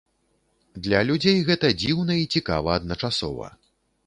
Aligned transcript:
Для 0.87 1.01
людзей 1.09 1.37
гэта 1.49 1.71
дзіўна 1.83 2.13
і 2.23 2.27
цікава 2.37 2.69
адначасова. 2.79 3.47